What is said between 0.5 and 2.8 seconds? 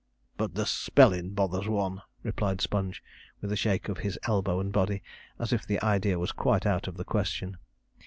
the spellin' bothers one,' replied